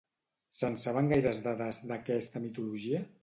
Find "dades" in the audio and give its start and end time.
1.49-1.81